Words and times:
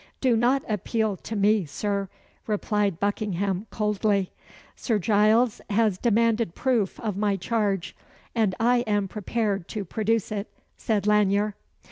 "Do 0.19 0.35
not 0.35 0.63
appeal 0.67 1.15
to 1.17 1.35
me, 1.35 1.63
Sir," 1.65 2.09
replied 2.47 2.99
Buckingham, 2.99 3.67
coldly. 3.69 4.31
"Sir 4.75 4.97
Giles 4.97 5.61
has 5.69 5.99
demanded 5.99 6.55
proof 6.55 6.99
of 7.01 7.15
my 7.15 7.35
charge, 7.35 7.95
and 8.33 8.55
I 8.59 8.77
am 8.87 9.07
prepared 9.07 9.67
to 9.67 9.85
produce 9.85 10.31
it," 10.31 10.49
said 10.75 11.05
Lanyere. 11.05 11.53